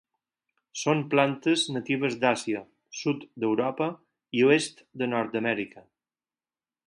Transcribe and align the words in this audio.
Són 0.83 1.01
plantes 1.11 1.65
natives 1.75 2.17
d'Àsia, 2.23 2.63
sud 3.01 3.29
d'Europa 3.43 3.91
i 4.39 4.43
oest 4.49 4.83
de 5.03 5.11
Nord-amèrica. 5.13 5.89